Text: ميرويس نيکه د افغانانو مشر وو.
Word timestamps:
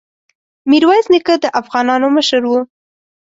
ميرويس 0.69 1.05
نيکه 1.13 1.35
د 1.43 1.45
افغانانو 1.61 2.07
مشر 2.17 2.41
وو. 2.49 2.59